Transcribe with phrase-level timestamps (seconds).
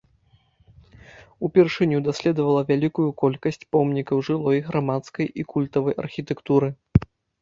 [1.47, 6.67] Упершыню даследавала вялікую колькасць помнікаў жылой, грамадскай і культавай архітэктуры.